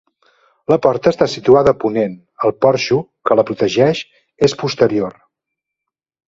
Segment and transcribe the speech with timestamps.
[0.73, 2.15] La porta està situada a ponent;
[2.47, 2.97] el porxo
[3.29, 4.03] que la protegeix
[4.49, 5.21] és posterior.